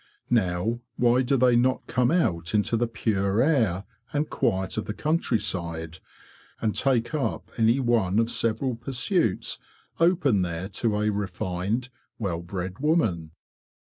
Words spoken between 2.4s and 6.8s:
into the pure air and quiet of the countryside, and